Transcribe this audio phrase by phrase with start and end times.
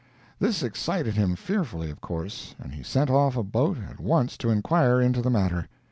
[0.39, 4.49] This excited him fearfully, of course, and he sent off a boat at once to
[4.49, 5.67] inquire into the matter.